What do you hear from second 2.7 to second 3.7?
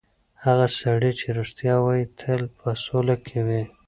سوله کې وي.